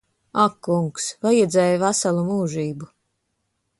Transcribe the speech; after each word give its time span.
Ak 0.43 0.55
kungs. 0.67 1.09
Vajadzēja 1.27 1.77
veselu 1.85 2.25
mūžību. 2.31 2.91